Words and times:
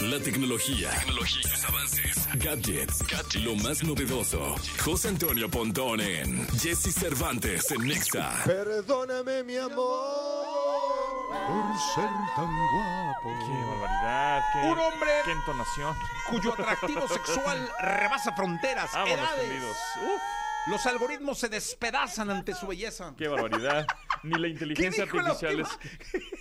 La 0.00 0.18
tecnología, 0.18 0.90
tecnología, 0.90 1.42
sus 1.42 1.64
avances, 1.64 2.28
gadgets, 2.36 3.04
lo 3.36 3.54
más 3.56 3.82
novedoso. 3.82 4.56
José 4.82 5.08
Antonio 5.08 5.50
Pontón 5.50 6.00
en 6.00 6.46
Jesse 6.58 6.92
Cervantes 6.94 7.70
en 7.70 7.86
Nexa. 7.86 8.32
Perdóname, 8.46 9.42
mi 9.44 9.56
amor, 9.56 11.28
por 11.28 11.78
ser 11.94 12.10
tan 12.34 12.46
guapo. 12.46 13.38
Qué 13.46 13.66
barbaridad, 13.66 14.42
qué, 14.52 14.58
Un 14.68 14.78
hombre 14.78 15.10
qué 15.24 15.32
entonación. 15.32 15.96
cuyo 16.30 16.52
atractivo 16.54 17.06
sexual 17.08 17.68
rebasa 17.80 18.32
fronteras, 18.34 18.90
Vámonos, 18.92 19.18
edades. 19.18 19.62
Uf, 20.02 20.22
Los 20.68 20.86
algoritmos 20.86 21.38
se 21.38 21.48
despedazan 21.48 22.30
ante 22.30 22.54
su 22.54 22.66
belleza. 22.66 23.12
qué 23.18 23.28
barbaridad. 23.28 23.86
Ni 24.22 24.38
la 24.38 24.48
inteligencia 24.48 25.04
dijo 25.04 25.16
la 25.18 25.30
artificial 25.30 25.60
es... 25.60 25.68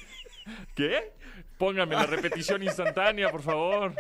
¿Qué? 0.76 1.14
Póngame 1.58 1.96
la 1.96 2.06
repetición 2.06 2.64
instantánea, 2.64 3.30
por 3.30 3.42
favor. 3.42 3.94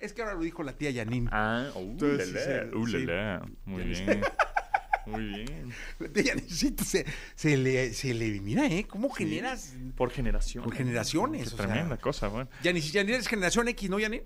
Es 0.00 0.12
que 0.12 0.22
ahora 0.22 0.34
lo 0.34 0.40
dijo 0.40 0.62
la 0.62 0.72
tía 0.76 0.92
Janine. 0.92 1.28
Ah, 1.32 1.70
uh, 1.74 1.80
Entonces, 1.80 2.28
sí, 2.28 2.76
uh, 2.76 2.86
sí. 2.86 3.06
Muy 3.64 3.82
bien. 3.84 4.20
Muy 5.06 5.22
bien. 5.24 5.72
La 6.00 6.08
tía 6.08 6.24
Janine 6.34 6.76
se, 6.84 7.06
se 7.34 7.56
le, 7.56 7.92
se 7.94 8.12
le 8.12 8.40
mira, 8.40 8.66
¿eh? 8.66 8.84
¿Cómo 8.88 9.08
generas? 9.10 9.74
Por 9.96 10.10
generación. 10.10 10.64
Por 10.64 10.74
generaciones, 10.74 11.48
Qué 11.48 11.54
o 11.54 11.56
sea. 11.56 11.66
tremenda 11.66 11.96
cosa, 11.96 12.28
bueno. 12.28 12.50
Janine, 12.62 12.86
Janine 12.86 13.16
es 13.16 13.28
generación 13.28 13.68
X, 13.68 13.88
¿no, 13.88 13.98
Janine? 13.98 14.24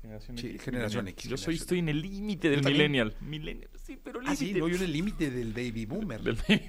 Generación 0.00 0.38
Sí, 0.38 0.46
X, 0.48 0.62
generación 0.62 1.04
millennial. 1.04 1.18
X, 1.20 1.30
Yo 1.30 1.36
soy, 1.36 1.44
generación. 1.54 1.62
estoy 1.62 1.78
en 1.78 1.88
el 1.90 2.02
límite 2.02 2.48
del 2.50 2.64
millennial. 2.64 3.14
Millennial, 3.20 3.70
pero 4.04 4.20
Ah, 4.24 4.34
sí, 4.36 4.46
límite. 4.46 4.60
no, 4.60 4.68
yo 4.68 4.76
en 4.76 4.82
el 4.82 4.92
límite 4.92 5.30
del 5.30 5.52
baby 5.52 5.86
boomer. 5.86 6.20
Del 6.22 6.36
baby. 6.36 6.64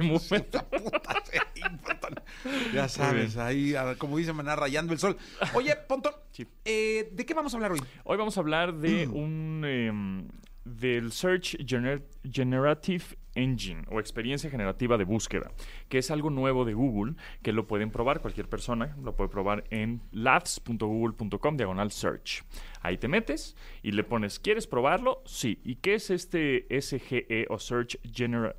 La 0.51 0.63
puta. 0.69 1.13
Ya 2.73 2.87
sabes, 2.89 3.37
ahí, 3.37 3.73
como 3.97 4.17
dice 4.17 4.33
Maná, 4.33 4.55
rayando 4.55 4.93
el 4.93 4.99
sol. 4.99 5.17
Oye, 5.53 5.75
Pontón, 5.87 6.13
Sí. 6.31 6.45
eh, 6.65 7.09
¿de 7.11 7.25
qué 7.25 7.33
vamos 7.33 7.53
a 7.53 7.57
hablar 7.57 7.71
hoy? 7.71 7.79
Hoy 8.03 8.17
vamos 8.17 8.35
a 8.37 8.39
hablar 8.41 8.73
de 8.75 9.07
Mm. 9.07 9.15
un 9.15 9.65
em, 9.65 10.27
del 10.65 11.11
Search 11.11 11.55
Gener- 11.65 12.03
Generative 12.29 13.03
Engine 13.35 13.83
o 13.89 13.99
experiencia 13.99 14.49
generativa 14.49 14.97
de 14.97 15.03
búsqueda, 15.05 15.51
que 15.89 15.97
es 15.97 16.11
algo 16.11 16.29
nuevo 16.29 16.65
de 16.65 16.73
Google 16.73 17.15
que 17.41 17.51
lo 17.53 17.67
pueden 17.67 17.91
probar 17.91 18.21
cualquier 18.21 18.47
persona, 18.49 18.95
lo 19.03 19.15
puede 19.15 19.29
probar 19.29 19.63
en 19.69 20.01
labs.google.com 20.11 21.57
diagonal 21.57 21.91
search. 21.91 22.43
Ahí 22.81 22.97
te 22.97 23.07
metes 23.07 23.55
y 23.81 23.91
le 23.91 24.03
pones, 24.03 24.39
¿quieres 24.39 24.67
probarlo? 24.67 25.21
Sí. 25.25 25.59
¿Y 25.63 25.75
qué 25.75 25.95
es 25.95 26.09
este 26.09 26.65
SGE 26.81 27.45
o 27.49 27.57
Search 27.59 27.97
Genera- 28.03 28.55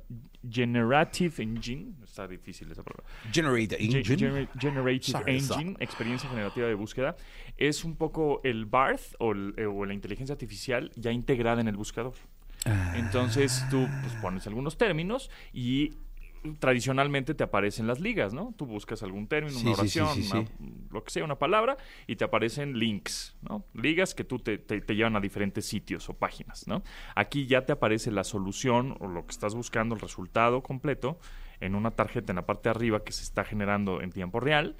Generative 0.49 1.41
Engine? 1.43 1.93
Está 2.03 2.27
difícil 2.27 2.71
esa 2.71 2.83
palabra. 2.83 3.05
Generate 3.31 3.77
Ge- 3.77 3.83
Engine. 3.99 4.03
Gener- 4.31 4.49
Generative 4.59 5.03
Sorry, 5.19 5.37
Engine, 5.37 5.75
experiencia 5.79 6.29
generativa 6.29 6.67
de 6.67 6.73
búsqueda, 6.75 7.15
es 7.57 7.83
un 7.83 7.95
poco 7.95 8.41
el 8.43 8.65
BART 8.65 9.01
o, 9.19 9.31
el- 9.31 9.53
o 9.67 9.85
la 9.85 9.93
inteligencia 9.93 10.33
artificial 10.33 10.91
ya 10.95 11.11
integrada 11.11 11.61
en 11.61 11.67
el 11.67 11.75
buscador. 11.77 12.13
Entonces 12.93 13.67
tú 13.69 13.87
pues, 14.01 14.15
pones 14.15 14.47
algunos 14.47 14.77
términos 14.77 15.29
y 15.53 15.97
tradicionalmente 16.59 17.33
te 17.33 17.43
aparecen 17.43 17.87
las 17.87 17.99
ligas, 17.99 18.33
¿no? 18.33 18.53
Tú 18.55 18.65
buscas 18.67 19.01
algún 19.01 19.27
término, 19.27 19.57
Sí, 19.57 19.65
una 19.67 19.75
sí, 19.75 19.81
oración, 19.99 20.23
sí, 20.23 20.29
una- 20.31 20.45
lo 20.91 21.03
que 21.03 21.09
sea, 21.11 21.23
una 21.23 21.39
palabra, 21.39 21.75
y 22.05 22.15
te 22.17 22.23
aparecen 22.23 22.77
links, 22.77 23.35
¿no? 23.41 23.65
Ligas 23.73 24.13
que 24.13 24.23
tú 24.23 24.37
te, 24.39 24.59
te- 24.59 24.79
te 24.81 24.95
llevan 24.95 25.15
a 25.15 25.19
diferentes 25.19 25.65
sitios 25.65 26.07
o 26.09 26.13
páginas, 26.13 26.67
¿no? 26.67 26.83
Aquí 27.15 27.47
ya 27.47 27.65
te 27.65 27.71
aparece 27.73 28.11
la 28.11 28.23
solución 28.23 28.95
o 28.99 29.07
lo 29.07 29.25
que 29.25 29.31
estás 29.31 29.55
buscando, 29.55 29.95
el 29.95 30.01
resultado 30.01 30.61
completo, 30.61 31.19
en 31.61 31.73
una 31.73 31.91
tarjeta 31.91 32.31
en 32.31 32.35
la 32.35 32.45
parte 32.45 32.69
de 32.69 32.75
arriba 32.75 33.03
que 33.03 33.11
se 33.11 33.23
está 33.23 33.43
generando 33.43 34.01
en 34.01 34.11
tiempo 34.11 34.39
real 34.39 34.75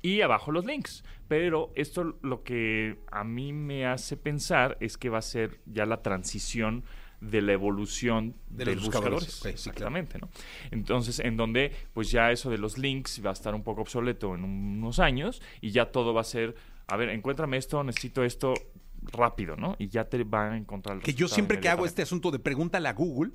y 0.00 0.22
abajo 0.22 0.52
los 0.52 0.64
links. 0.64 1.04
Pero 1.28 1.70
esto 1.74 2.16
lo 2.22 2.42
que 2.44 2.98
a 3.12 3.24
mí 3.24 3.52
me 3.52 3.84
hace 3.84 4.16
pensar 4.16 4.78
es 4.80 4.96
que 4.96 5.10
va 5.10 5.18
a 5.18 5.22
ser 5.22 5.60
ya 5.66 5.84
la 5.86 6.00
transición 6.02 6.84
de 7.20 7.42
la 7.42 7.52
evolución 7.52 8.34
De 8.48 8.64
los 8.64 8.84
buscadores. 8.84 9.24
sí, 9.24 9.40
claro. 9.40 9.54
Exactamente, 9.54 10.18
¿no? 10.18 10.28
Entonces, 10.70 11.18
en 11.20 11.36
donde 11.36 11.72
pues 11.92 12.10
ya 12.10 12.30
eso 12.30 12.50
de 12.50 12.58
los 12.58 12.78
links 12.78 13.22
va 13.24 13.30
a 13.30 13.32
estar 13.34 13.54
un 13.54 13.62
poco 13.62 13.82
obsoleto 13.82 14.34
en 14.34 14.44
unos 14.44 14.98
años 14.98 15.42
y 15.60 15.70
ya 15.70 15.90
todo 15.90 16.14
va 16.14 16.22
a 16.22 16.24
ser, 16.24 16.54
a 16.86 16.96
ver, 16.96 17.10
encuéntrame 17.10 17.56
esto, 17.56 17.84
necesito 17.84 18.24
esto 18.24 18.54
rápido, 19.02 19.56
¿no? 19.56 19.76
Y 19.78 19.88
ya 19.88 20.04
te 20.04 20.22
va 20.24 20.52
a 20.52 20.56
encontrar 20.56 20.96
el 20.96 21.02
Que 21.02 21.14
yo 21.14 21.28
siempre 21.28 21.60
que 21.60 21.68
hago 21.68 21.86
este 21.86 22.02
asunto 22.02 22.30
de 22.30 22.38
pregúntale 22.38 22.88
a 22.88 22.92
Google, 22.92 23.32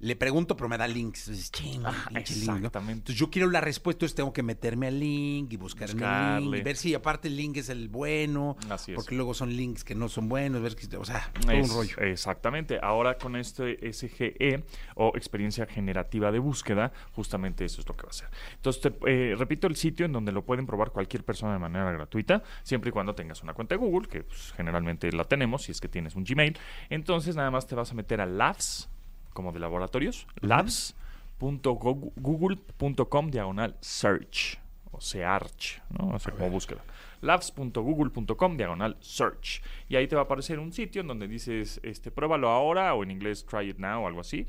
le 0.00 0.16
pregunto, 0.16 0.56
pero 0.56 0.68
me 0.68 0.76
da 0.78 0.88
links. 0.88 1.28
Entonces, 1.28 1.50
ching, 1.52 1.84
Ajá, 1.86 2.08
pinche 2.08 2.34
link, 2.34 2.46
¿no? 2.48 2.56
exactamente. 2.56 2.92
Entonces 3.00 3.16
yo 3.20 3.30
quiero 3.30 3.50
la 3.50 3.60
respuesta, 3.60 3.98
entonces 3.98 4.16
tengo 4.16 4.32
que 4.32 4.42
meterme 4.42 4.86
al 4.88 4.98
link 4.98 5.52
y 5.52 5.56
buscar 5.56 5.90
en 5.90 6.02
el 6.02 6.40
link 6.44 6.54
y 6.56 6.62
ver 6.62 6.76
si 6.76 6.94
aparte 6.94 7.28
el 7.28 7.36
link 7.36 7.56
es 7.58 7.68
el 7.68 7.88
bueno. 7.88 8.56
Así 8.70 8.92
es. 8.92 8.96
Porque 8.96 9.14
luego 9.14 9.34
son 9.34 9.54
links 9.54 9.84
que 9.84 9.94
no 9.94 10.08
son 10.08 10.28
buenos, 10.28 10.62
ver 10.62 10.74
que, 10.74 10.96
o 10.96 11.04
sea, 11.04 11.30
todo 11.40 11.52
Es- 11.52 11.70
un 11.70 11.76
rollo. 11.76 11.96
Exactamente. 11.98 12.78
Ahora 12.82 13.18
con 13.18 13.36
este 13.36 13.78
SGE 13.92 14.64
o 14.94 15.12
experiencia 15.16 15.66
generativa 15.66 16.32
de 16.32 16.38
búsqueda, 16.38 16.92
justamente 17.12 17.64
eso 17.64 17.80
es 17.80 17.88
lo 17.88 17.94
que 17.96 18.02
va 18.04 18.08
a 18.08 18.10
hacer. 18.10 18.28
Entonces, 18.56 18.82
te- 18.82 19.10
eh, 19.32 19.34
repito 19.36 19.66
el 19.66 19.76
sitio 19.76 20.06
en 20.06 20.12
donde 20.12 20.32
lo 20.32 20.44
pueden 20.44 20.66
probar 20.66 20.90
cualquier 20.92 21.24
persona 21.24 21.52
de 21.52 21.58
manera 21.58 21.90
gratuita, 21.92 22.42
siempre 22.62 22.88
y 22.88 22.92
cuando 22.92 23.14
tengas 23.14 23.42
una 23.42 23.52
cuenta 23.54 23.74
de 23.74 23.78
Google, 23.78 24.08
que 24.08 24.22
pues, 24.22 24.52
generalmente 24.56 25.12
la 25.12 25.24
tenemos 25.24 25.62
si 25.64 25.72
es 25.72 25.80
que 25.80 25.88
tienes 25.88 26.14
un 26.16 26.24
Gmail. 26.24 26.56
Entonces, 26.88 27.36
nada 27.36 27.50
más 27.50 27.66
te 27.66 27.74
vas 27.74 27.90
a 27.90 27.94
meter 27.94 28.20
a 28.20 28.26
Labs, 28.26 28.88
como 29.32 29.52
de 29.52 29.60
laboratorios, 29.60 30.26
labs.google.com 30.40 33.30
diagonal 33.30 33.76
search 33.80 34.58
o 34.92 35.00
search, 35.00 35.80
¿no? 35.90 36.08
O 36.14 36.18
sea, 36.18 36.32
como 36.34 36.50
búsqueda. 36.50 36.82
labs.google.com 37.22 38.56
diagonal 38.56 38.96
search. 39.00 39.62
Y 39.88 39.96
ahí 39.96 40.08
te 40.08 40.16
va 40.16 40.22
a 40.22 40.24
aparecer 40.24 40.58
un 40.58 40.72
sitio 40.72 41.02
en 41.02 41.06
donde 41.06 41.28
dices, 41.28 41.78
este, 41.82 42.10
pruébalo 42.10 42.48
ahora, 42.48 42.94
o 42.94 43.02
en 43.04 43.10
inglés 43.10 43.44
try 43.46 43.68
it 43.70 43.78
now, 43.78 44.04
o 44.04 44.06
algo 44.06 44.20
así. 44.20 44.46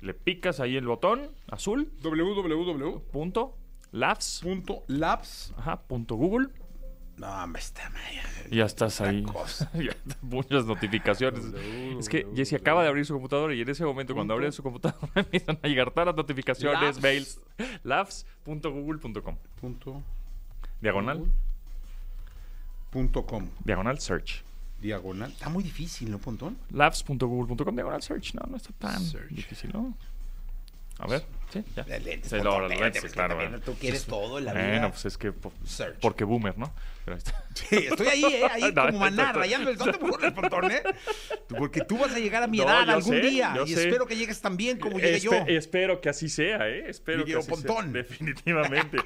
Le 0.00 0.14
picas 0.14 0.60
ahí 0.60 0.76
el 0.76 0.86
botón 0.86 1.30
azul, 1.50 1.90
www.labs. 2.02 3.02
punto, 4.42 4.84
labs, 4.86 5.52
ajá, 5.58 5.82
punto 5.82 6.14
google, 6.16 6.48
No, 7.16 7.28
hombre, 7.42 7.60
está 7.62 7.90
ya 8.50 8.64
estás 8.64 9.00
ahí. 9.00 9.24
Ya, 9.74 9.96
muchas 10.22 10.64
notificaciones. 10.66 11.44
es 11.98 12.08
que 12.08 12.26
Jesse 12.34 12.54
acaba 12.54 12.82
de 12.82 12.88
abrir 12.88 13.06
su 13.06 13.12
computadora 13.14 13.54
y 13.54 13.60
en 13.60 13.68
ese 13.68 13.84
momento, 13.84 14.14
cuando 14.14 14.34
abre 14.34 14.50
su 14.52 14.62
computadora, 14.62 15.08
empiezan 15.14 15.58
a 15.62 15.68
llegar 15.68 15.90
todas 15.90 16.06
las 16.06 16.16
notificaciones, 16.16 16.80
Labs. 16.96 17.02
mails. 17.02 17.40
Labs.google.com. 17.84 19.36
Punto, 19.60 20.02
Diagonal, 20.80 21.24
punto 22.90 23.24
com. 23.24 23.48
diagonal 23.64 23.98
search. 24.00 24.42
Diagonal. 24.80 25.30
Está 25.30 25.48
muy 25.48 25.62
difícil, 25.62 26.10
¿no, 26.10 26.18
Pontón? 26.18 26.58
Labs.google.com, 26.70 27.74
diagonal 27.74 28.02
search. 28.02 28.34
No, 28.34 28.42
no 28.50 28.56
está 28.56 28.70
tan 28.72 29.00
Search. 29.00 29.28
difícil, 29.30 29.70
¿no? 29.72 29.96
A 31.02 31.06
ver, 31.08 31.24
sí, 31.52 31.64
ya. 31.74 31.82
Lentes, 31.98 32.30
Sí, 32.30 32.36
Pontón, 32.36 32.68
lentes, 32.68 33.00
pues, 33.00 33.12
claro. 33.12 33.36
también. 33.36 33.60
Tú 33.62 33.74
quieres 33.74 34.04
todo 34.06 34.38
en 34.38 34.44
la 34.44 34.52
vida. 34.54 34.68
Bueno, 34.68 34.90
pues 34.90 35.04
es 35.06 35.18
que 35.18 35.32
po- 35.32 35.52
porque 36.00 36.22
boomer, 36.22 36.56
¿no? 36.56 36.72
Pero 37.04 37.16
ahí 37.16 37.18
está. 37.18 37.44
Sí, 37.54 37.76
estoy 37.76 38.06
ahí, 38.06 38.24
¿eh? 38.24 38.42
Ahí 38.50 38.62
No, 38.74 38.86
como 38.86 38.98
maná, 39.00 39.32
rayando 39.32 39.68
el... 39.70 39.76
No 39.76 39.86
te 39.90 39.98
burles, 39.98 40.32
Pontón, 40.32 40.70
¿eh? 40.70 40.82
Porque 41.58 41.80
tú 41.82 41.98
vas 41.98 42.12
a 42.14 42.18
llegar 42.20 42.42
a 42.44 42.46
mi 42.46 42.58
No, 42.58 42.64
edad 42.64 42.86
yo 42.86 42.92
algún 42.92 43.14
sé, 43.14 43.20
día. 43.20 43.52
yo 43.56 43.64
Y 43.64 43.74
sé. 43.74 43.82
espero 43.84 44.06
que 44.06 44.16
llegues 44.16 44.40
tan 44.40 44.56
bien 44.56 44.78
como 44.78 44.98
llegué 45.00 45.18
yo. 45.20 45.32
Espe- 45.32 45.48
Espero 45.56 46.00
que 46.00 46.08
así 46.08 46.28
sea, 46.28 46.68
¿eh? 46.68 46.84
Espero 46.88 47.24
que 47.24 47.34
así 47.34 47.46
sea. 47.46 47.56
Pontón. 47.56 47.92
Definitivamente. 47.92 48.98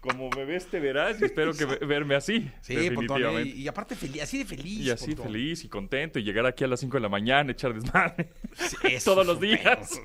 Como 0.00 0.30
me 0.30 0.44
ves, 0.44 0.66
te 0.66 0.78
verás 0.80 1.20
y 1.20 1.24
espero 1.24 1.52
que 1.52 1.64
ve- 1.66 1.84
verme 1.84 2.14
así. 2.14 2.50
Sí, 2.62 2.74
Pontón. 2.76 3.18
definitivamente. 3.18 3.48
Y, 3.50 3.62
y 3.62 3.68
aparte, 3.68 3.96
así 4.22 4.38
de 4.38 4.44
feliz. 4.44 4.78
Y 4.86 4.90
así 4.90 5.06
Pontón. 5.08 5.26
feliz 5.26 5.64
y 5.64 5.68
contento 5.68 6.18
y 6.20 6.22
llegar 6.22 6.46
aquí 6.46 6.62
a 6.64 6.68
las 6.68 6.78
5 6.80 6.96
de 6.96 7.00
la 7.02 7.08
mañana, 7.08 7.50
echar 7.52 7.74
desmadre. 7.74 8.30
Sí, 8.54 8.96
Todos 9.04 9.26
los 9.26 9.40
días. 9.40 10.00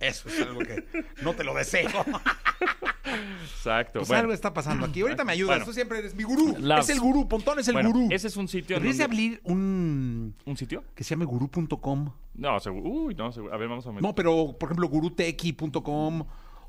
Eso 0.00 0.28
es 0.28 0.40
algo 0.42 0.60
que 0.60 0.84
no 1.22 1.34
te 1.34 1.42
lo 1.44 1.54
deseo. 1.54 1.88
Exacto. 3.42 4.00
Pues 4.00 4.08
bueno, 4.08 4.20
algo 4.22 4.32
está 4.32 4.52
pasando 4.54 4.86
aquí. 4.86 5.00
Ahorita 5.00 5.24
me 5.24 5.32
ayudas. 5.32 5.56
Bueno. 5.56 5.64
Tú 5.64 5.72
siempre 5.72 5.98
eres 5.98 6.14
mi 6.14 6.22
gurú. 6.24 6.54
Labs. 6.58 6.88
Es 6.88 6.94
el 6.96 7.00
gurú. 7.00 7.28
Pontón 7.28 7.58
es 7.58 7.68
el 7.68 7.74
bueno, 7.74 7.90
gurú. 7.92 8.08
ese 8.10 8.28
es 8.28 8.36
un 8.36 8.48
sitio 8.48 8.78
de 8.78 8.86
donde- 8.88 9.04
abrir 9.04 9.40
un... 9.44 10.34
¿Un 10.44 10.56
sitio? 10.56 10.84
que 10.94 11.04
se 11.04 11.10
llame 11.10 11.24
gurú.com. 11.24 12.12
No, 12.34 12.60
seguro. 12.60 12.88
Uy, 12.88 13.14
no, 13.14 13.32
seguro. 13.32 13.52
A 13.54 13.56
ver, 13.56 13.68
vamos 13.68 13.86
a 13.86 13.90
meter. 13.90 14.02
No, 14.02 14.14
pero 14.14 14.56
por 14.58 14.68
ejemplo, 14.68 14.88
gurutequi.com 14.88 16.24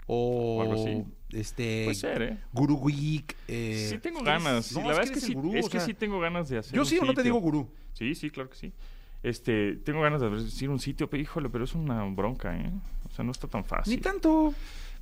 o, 0.08 0.58
O 0.58 0.62
algo 0.64 0.74
así. 0.74 1.04
este 1.32 1.84
Puede 1.86 1.96
ser, 1.96 2.22
¿eh? 2.24 2.38
Guru 2.52 2.76
Week. 2.78 3.36
eh, 3.48 3.88
Sí 3.92 4.00
tengo 4.00 4.24
ganas. 4.24 4.72
no, 4.72 4.82
la 4.82 4.88
verdad 4.88 5.04
es 5.04 5.12
que, 5.12 5.20
sí, 5.22 5.34
gurú, 5.36 5.54
es 5.56 5.66
o 5.66 5.70
que 5.70 5.78
sea, 5.78 5.86
sí 5.86 5.94
tengo 5.94 6.20
ganas 6.20 6.50
de 6.50 6.58
hacer 6.58 6.74
Yo 6.74 6.82
un 6.82 6.88
sí 6.88 6.98
o 7.00 7.06
no 7.06 7.14
te 7.14 7.22
digo 7.22 7.38
gurú. 7.40 7.70
Sí, 7.94 8.16
sí, 8.16 8.30
claro 8.32 8.50
que 8.50 8.56
sí. 8.56 8.74
Este, 9.22 9.74
tengo 9.76 10.02
ganas 10.02 10.22
de 10.22 10.30
decir 10.30 10.70
un 10.70 10.80
sitio, 10.80 11.10
pero 11.10 11.22
híjole, 11.22 11.50
pero 11.50 11.66
es 11.66 11.76
una 11.76 12.04
bronca, 12.06 12.58
¿eh? 12.58 12.72
O 13.12 13.16
sea, 13.16 13.26
no 13.26 13.32
está 13.32 13.48
tan 13.48 13.66
fácil. 13.66 13.96
Ni 13.96 14.02
tanto. 14.02 14.54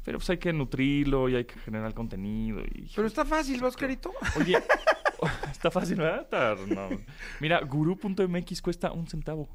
Pero 0.04 0.20
pues 0.20 0.30
hay 0.30 0.38
que 0.38 0.54
nutrirlo 0.54 1.28
y 1.28 1.36
hay 1.36 1.46
que 1.46 1.60
generar 1.60 1.94
contenido. 1.94 2.62
Y, 2.62 2.90
Pero 2.96 3.08
está 3.08 3.26
fácil, 3.26 3.62
Oscarito. 3.64 4.14
Oye, 4.38 4.58
está 5.52 5.70
fácil, 5.70 5.98
¿verdad? 5.98 6.58
No. 6.66 6.90
Mira, 7.42 7.60
guru.mx 7.60 8.62
cuesta 8.62 8.92
un 8.94 9.08
centavo. 9.08 9.50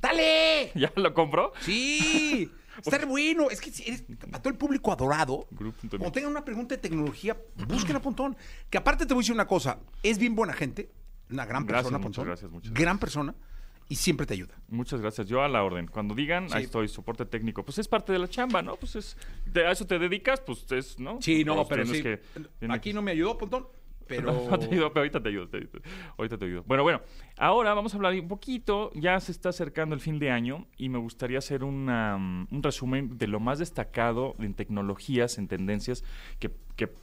¡Dale! 0.00 0.72
¿Ya 0.74 0.92
lo 0.96 1.14
compró? 1.14 1.52
Sí. 1.60 2.50
Está 2.84 3.04
bueno. 3.04 3.50
Es 3.50 3.60
que 3.60 3.70
si 3.70 3.82
eres 3.86 4.02
a 4.32 4.40
todo 4.40 4.50
el 4.50 4.58
público 4.58 4.90
adorado. 4.90 5.46
Guru.mx. 5.50 5.90
Cuando 5.90 6.10
tengan 6.10 6.30
una 6.30 6.44
pregunta 6.44 6.74
de 6.74 6.80
tecnología, 6.80 7.36
busquen 7.68 7.94
a 7.96 8.00
Pontón. 8.00 8.34
Que 8.70 8.78
aparte 8.78 9.04
te 9.04 9.12
voy 9.12 9.20
a 9.20 9.22
decir 9.22 9.34
una 9.34 9.46
cosa. 9.46 9.78
Es 10.02 10.18
bien 10.18 10.34
buena 10.34 10.54
gente. 10.54 10.90
Una 11.30 11.44
gran 11.44 11.64
Gracias, 11.66 11.84
persona, 11.84 11.98
muchas 11.98 12.16
Pontón. 12.16 12.26
gracias, 12.26 12.50
muchas 12.50 12.72
Gran 12.72 12.98
persona 12.98 13.34
y 13.92 13.96
siempre 13.96 14.24
te 14.26 14.32
ayuda. 14.32 14.54
Muchas 14.68 15.02
gracias. 15.02 15.26
Yo 15.28 15.42
a 15.42 15.48
la 15.48 15.62
orden. 15.62 15.86
Cuando 15.86 16.14
digan, 16.14 16.48
Sí. 16.48 16.56
ahí 16.56 16.64
estoy, 16.64 16.88
soporte 16.88 17.26
técnico. 17.26 17.62
Pues 17.62 17.76
es 17.76 17.88
parte 17.88 18.10
de 18.12 18.18
la 18.18 18.26
chamba, 18.26 18.62
¿no? 18.62 18.76
Pues 18.76 18.96
es, 18.96 19.16
te- 19.52 19.66
a 19.66 19.70
eso 19.70 19.86
te 19.86 19.98
dedicas, 19.98 20.40
pues 20.40 20.64
es, 20.72 20.98
¿no? 20.98 21.18
Sí, 21.20 21.44
no, 21.44 21.56
Pues 21.56 21.68
pero 21.68 21.84
sí. 21.86 22.02
que- 22.02 22.20
Aquí 22.70 22.90
que- 22.90 22.94
no 22.94 23.02
me 23.02 23.10
ayudó, 23.10 23.36
Pontón, 23.36 23.66
pero... 24.06 24.32
No 24.52 24.58
te 24.58 24.66
ayudo, 24.66 24.92
ahorita 24.94 25.22
te 25.22 25.28
ayudo, 25.28 25.48
te 25.48 25.56
ayudo. 25.58 25.80
Ahorita 26.18 26.36
te 26.36 26.44
ayudo. 26.44 26.64
Bueno, 26.66 26.82
bueno, 26.82 27.00
ahora 27.36 27.74
vamos 27.74 27.94
a 27.94 27.96
hablar 27.96 28.12
un 28.14 28.28
poquito. 28.28 28.90
Ya 28.94 29.18
se 29.20 29.32
está 29.32 29.48
acercando 29.48 29.94
el 29.94 30.00
fin 30.00 30.18
de 30.18 30.30
año 30.30 30.66
y 30.76 30.88
me 30.88 30.98
gustaría 30.98 31.38
hacer 31.38 31.64
una, 31.64 32.18
mm, 32.18 32.48
un 32.50 32.62
resumen 32.62 33.16
de 33.18 33.26
lo 33.26 33.40
más 33.40 33.58
destacado 33.58 34.34
en 34.38 34.54
tecnologías, 34.54 35.38
en 35.38 35.48
tendencias 35.48 36.04
que, 36.38 36.50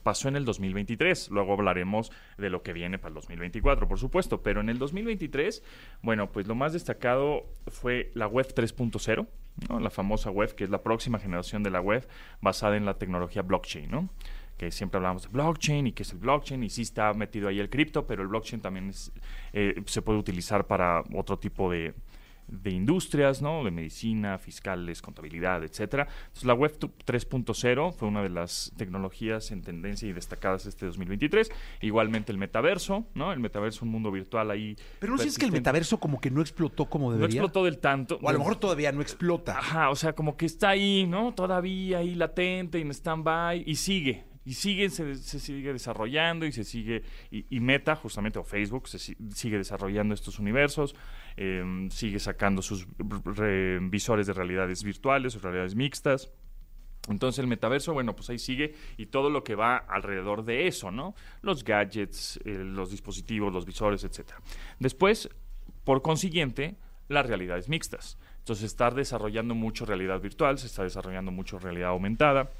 pasó 0.02 0.28
en 0.28 0.36
el 0.36 0.44
2023. 0.44 1.30
Luego 1.30 1.54
hablaremos 1.54 2.12
de 2.36 2.50
lo 2.50 2.62
que 2.62 2.74
viene 2.74 2.98
para 2.98 3.08
el 3.08 3.14
2024, 3.14 3.88
por 3.88 3.98
supuesto. 3.98 4.42
Pero 4.42 4.60
en 4.60 4.68
el 4.68 4.78
2023, 4.78 5.62
bueno, 6.02 6.30
pues 6.30 6.46
lo 6.46 6.54
más 6.54 6.74
destacado 6.74 7.46
fue 7.66 8.10
la 8.14 8.26
web 8.26 8.46
3.0. 8.54 9.26
¿no? 9.68 9.80
La 9.80 9.90
famosa 9.90 10.30
web, 10.30 10.54
que 10.54 10.64
es 10.64 10.70
la 10.70 10.82
próxima 10.82 11.18
generación 11.18 11.62
de 11.62 11.70
la 11.70 11.80
web 11.80 12.06
basada 12.40 12.76
en 12.76 12.84
la 12.84 12.98
tecnología 12.98 13.42
blockchain, 13.42 13.90
¿no? 13.90 14.10
Que 14.60 14.70
siempre 14.70 14.98
hablamos 14.98 15.22
de 15.22 15.28
blockchain 15.30 15.86
y 15.86 15.92
qué 15.92 16.02
es 16.02 16.12
el 16.12 16.18
blockchain 16.18 16.62
y 16.64 16.68
sí 16.68 16.82
está 16.82 17.14
metido 17.14 17.48
ahí 17.48 17.58
el 17.60 17.70
cripto, 17.70 18.06
pero 18.06 18.20
el 18.20 18.28
blockchain 18.28 18.60
también 18.60 18.90
es, 18.90 19.10
eh, 19.54 19.80
se 19.86 20.02
puede 20.02 20.18
utilizar 20.18 20.66
para 20.66 21.02
otro 21.14 21.38
tipo 21.38 21.70
de, 21.70 21.94
de 22.46 22.70
industrias, 22.70 23.40
¿no? 23.40 23.64
De 23.64 23.70
medicina, 23.70 24.36
fiscales, 24.36 25.00
contabilidad, 25.00 25.64
etcétera. 25.64 26.08
Entonces 26.26 26.44
la 26.44 26.52
web 26.52 26.76
tu- 26.76 26.92
3.0 27.06 27.92
fue 27.94 28.06
una 28.08 28.22
de 28.22 28.28
las 28.28 28.70
tecnologías 28.76 29.50
en 29.50 29.62
tendencia 29.62 30.06
y 30.08 30.12
destacadas 30.12 30.66
este 30.66 30.84
2023. 30.84 31.50
Igualmente 31.80 32.30
el 32.30 32.36
metaverso, 32.36 33.06
¿no? 33.14 33.32
El 33.32 33.40
metaverso, 33.40 33.86
un 33.86 33.90
mundo 33.92 34.10
virtual 34.10 34.50
ahí. 34.50 34.76
Pero 34.98 35.12
no 35.12 35.18
sientes 35.18 35.38
que 35.38 35.46
el 35.46 35.52
metaverso 35.52 35.98
como 36.00 36.20
que 36.20 36.30
no 36.30 36.42
explotó 36.42 36.84
como 36.90 37.06
no 37.06 37.16
debería. 37.16 37.40
explotó 37.40 37.64
del 37.64 37.78
tanto. 37.78 38.18
O 38.20 38.28
a 38.28 38.32
lo 38.34 38.38
mejor 38.40 38.56
todavía 38.56 38.92
no 38.92 39.00
explota. 39.00 39.56
Ajá, 39.56 39.88
o 39.88 39.96
sea, 39.96 40.12
como 40.12 40.36
que 40.36 40.44
está 40.44 40.68
ahí, 40.68 41.06
¿no? 41.06 41.32
Todavía 41.32 41.98
ahí 41.98 42.14
latente, 42.14 42.78
en 42.78 42.90
stand-by, 42.90 43.62
y 43.64 43.76
sigue. 43.76 44.28
Y 44.44 44.54
sigue, 44.54 44.88
se, 44.88 45.14
sigue 45.16 45.72
desarrollando 45.72 46.46
y 46.46 46.52
se 46.52 46.64
sigue, 46.64 47.02
y, 47.30 47.60
Meta, 47.60 47.94
justamente, 47.94 48.38
o 48.38 48.44
Facebook, 48.44 48.88
se 48.88 48.98
si- 48.98 49.16
sigue 49.34 49.58
desarrollando 49.58 50.14
estos 50.14 50.38
universos, 50.38 50.94
eh, 51.36 51.62
sigue 51.90 52.18
sacando 52.18 52.62
sus 52.62 52.86
re- 52.98 53.78
visores 53.80 54.26
de 54.26 54.32
realidades 54.32 54.82
virtuales 54.82 55.36
o 55.36 55.40
realidades 55.40 55.74
mixtas. 55.74 56.30
Entonces 57.08 57.38
el 57.38 57.46
metaverso, 57.46 57.92
bueno, 57.94 58.14
pues 58.14 58.28
ahí 58.30 58.38
sigue 58.38 58.74
y 58.96 59.06
todo 59.06 59.30
lo 59.30 59.42
que 59.42 59.54
va 59.54 59.76
alrededor 59.76 60.44
de 60.44 60.66
eso, 60.66 60.90
¿no? 60.90 61.14
Los 61.42 61.64
gadgets, 61.64 62.38
eh, 62.44 62.50
los 62.64 62.90
dispositivos, 62.90 63.52
los 63.52 63.64
visores, 63.66 64.04
etcétera. 64.04 64.40
Después, 64.78 65.28
por 65.84 66.02
consiguiente, 66.02 66.76
las 67.08 67.26
realidades 67.26 67.68
mixtas. 67.68 68.18
Entonces, 68.38 68.64
estar 68.66 68.94
desarrollando 68.94 69.54
mucho 69.54 69.84
realidad 69.86 70.20
virtual, 70.20 70.58
se 70.58 70.66
está 70.66 70.82
desarrollando 70.82 71.30
mucho 71.30 71.58
realidad 71.58 71.90
aumentada, 71.90 72.50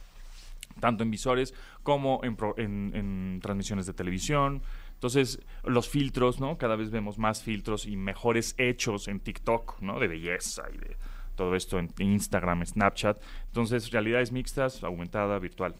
tanto 0.78 1.02
en 1.02 1.10
visores 1.10 1.54
como 1.82 2.20
en, 2.22 2.36
pro- 2.36 2.54
en- 2.58 3.40
transmisiones 3.42 3.86
de 3.86 3.92
televisión. 3.92 4.62
Entonces, 4.94 5.40
los 5.64 5.88
filtros, 5.88 6.40
¿no? 6.40 6.58
Cada 6.58 6.76
vez 6.76 6.90
vemos 6.90 7.18
más 7.18 7.42
filtros 7.42 7.86
y 7.86 7.96
mejores 7.96 8.54
hechos 8.58 9.08
en 9.08 9.20
TikTok, 9.20 9.80
¿no? 9.80 9.98
De 9.98 10.08
belleza 10.08 10.64
y 10.72 10.78
de 10.78 10.96
todo 11.36 11.56
esto 11.56 11.78
en 11.78 11.90
Instagram, 11.98 12.64
Snapchat. 12.66 13.18
Entonces, 13.46 13.90
realidades 13.90 14.30
mixtas, 14.30 14.84
aumentada, 14.84 15.38
virtual. 15.38 15.74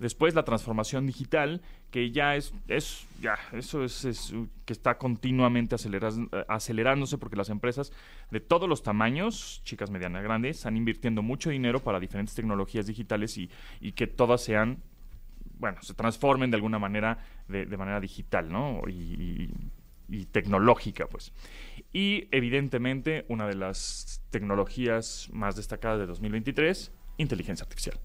Después, 0.00 0.34
la 0.34 0.44
transformación 0.44 1.06
digital, 1.06 1.60
que 1.92 2.10
ya 2.10 2.34
es, 2.34 2.52
es 2.66 3.06
ya, 3.22 3.38
eso 3.52 3.84
es, 3.84 4.04
es, 4.04 4.32
uh, 4.32 4.48
que 4.64 4.72
está 4.72 4.98
continuamente 4.98 5.76
eh, 5.76 6.44
acelerándose 6.48 7.18
porque 7.18 7.36
las 7.36 7.50
empresas 7.50 7.92
de 8.32 8.40
todos 8.40 8.68
los 8.68 8.82
tamaños, 8.82 9.60
chicas, 9.62 9.90
medianas, 9.90 10.24
grandes, 10.24 10.56
están 10.56 10.76
invirtiendo 10.76 11.22
mucho 11.22 11.50
dinero 11.50 11.80
para 11.80 12.00
diferentes 12.00 12.34
tecnologías 12.34 12.86
digitales 12.86 13.38
y, 13.38 13.48
y 13.80 13.92
que 13.92 14.06
todas 14.08 14.42
sean 14.42 14.82
bueno, 15.58 15.76
se 15.82 15.92
transformen 15.92 16.50
de 16.50 16.56
alguna 16.56 16.78
manera, 16.78 17.18
de, 17.46 17.66
de 17.66 17.76
manera 17.76 18.00
digital, 18.00 18.50
¿no? 18.50 18.80
Y, 18.88 18.92
y- 18.92 19.50
y 20.12 20.24
tecnológica, 20.24 21.06
pues. 21.06 21.32
Y 21.92 22.26
evidentemente, 22.32 23.26
una 23.28 23.46
de 23.46 23.54
las 23.54 24.24
tecnologías 24.30 25.28
más 25.32 25.54
destacadas 25.54 26.00
de 26.00 26.06
2023, 26.06 26.90
inteligencia 27.18 27.62
artificial. 27.62 28.00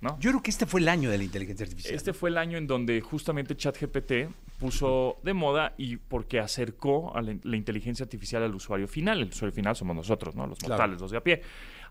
¿No? 0.00 0.18
Yo 0.20 0.30
creo 0.30 0.42
que 0.42 0.50
este 0.50 0.66
fue 0.66 0.80
el 0.80 0.88
año 0.88 1.10
de 1.10 1.18
la 1.18 1.24
inteligencia 1.24 1.64
artificial. 1.64 1.94
Este 1.94 2.12
fue 2.12 2.30
el 2.30 2.38
año 2.38 2.56
en 2.58 2.66
donde 2.66 3.00
justamente 3.00 3.56
ChatGPT 3.56 4.12
puso 4.58 5.18
de 5.22 5.34
moda 5.34 5.74
y 5.76 5.96
porque 5.96 6.40
acercó 6.40 7.16
a 7.16 7.22
la, 7.22 7.36
la 7.42 7.56
inteligencia 7.56 8.04
artificial 8.04 8.42
al 8.42 8.54
usuario 8.54 8.88
final. 8.88 9.20
El 9.20 9.28
usuario 9.28 9.54
final 9.54 9.74
somos 9.76 9.94
nosotros, 9.96 10.34
¿no? 10.34 10.46
Los 10.46 10.58
Claro. 10.58 10.74
mortales, 10.74 11.00
los 11.00 11.10
de 11.10 11.16
a 11.16 11.22
pie. 11.22 11.42